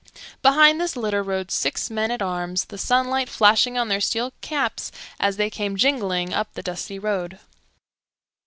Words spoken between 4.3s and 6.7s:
caps as they came jingling up the